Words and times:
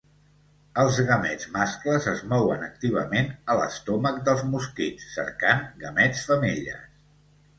Els 0.83 0.95
gamets 1.09 1.49
mascles 1.57 2.07
es 2.11 2.23
mouen 2.31 2.63
activament 2.69 3.29
a 3.55 3.59
l'estomac 3.59 4.17
dels 4.29 4.43
mosquits 4.55 5.05
cercant 5.17 5.63
gamets 5.85 6.25
femelles. 6.31 6.89